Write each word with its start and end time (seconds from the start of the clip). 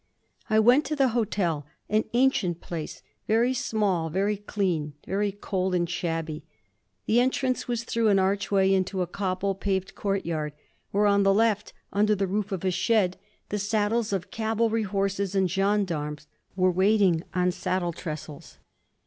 I 0.49 0.59
went 0.59 0.83
to 0.85 0.95
the 0.95 1.09
hotel 1.09 1.63
an 1.87 2.05
ancient 2.15 2.59
place, 2.59 3.03
very 3.27 3.53
small, 3.53 4.09
very 4.09 4.35
clean, 4.35 4.93
very 5.05 5.31
cold 5.31 5.75
and 5.75 5.87
shabby. 5.87 6.43
The 7.05 7.19
entrance 7.19 7.67
was 7.67 7.83
through 7.83 8.07
an 8.07 8.17
archway 8.17 8.73
into 8.73 9.03
a 9.03 9.05
cobble 9.05 9.53
paved 9.53 9.93
courtyard, 9.93 10.53
where 10.89 11.05
on 11.05 11.21
the 11.21 11.35
left, 11.35 11.73
under 11.93 12.15
the 12.15 12.25
roof 12.25 12.51
of 12.51 12.65
a 12.65 12.71
shed, 12.71 13.17
the 13.49 13.59
saddles 13.59 14.11
of 14.11 14.31
cavalry 14.31 14.81
horses 14.81 15.35
and 15.35 15.47
gendarmes 15.51 16.25
were 16.55 16.71
waiting 16.71 17.21
on 17.35 17.51
saddle 17.51 17.93
trestles. 17.93 18.57